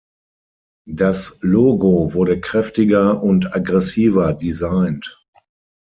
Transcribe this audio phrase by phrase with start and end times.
[0.89, 5.23] Das Logo wurde kräftiger und aggressiver designt.